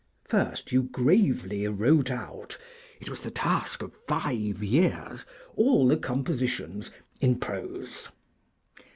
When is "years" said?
4.63-5.25